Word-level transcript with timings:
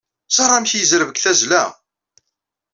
Ẓer 0.35 0.49
amek 0.51 0.71
yezreb 0.73 1.09
deg 1.11 1.19
tazzla! 1.19 1.63